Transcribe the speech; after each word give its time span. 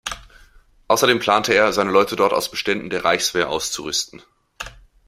Außerdem 0.87 1.19
plante 1.19 1.53
er, 1.53 1.73
seine 1.73 1.91
Leute 1.91 2.15
dort 2.15 2.33
aus 2.33 2.49
Beständen 2.49 2.89
der 2.89 3.05
Reichswehr 3.05 3.51
auszurüsten. 3.51 4.23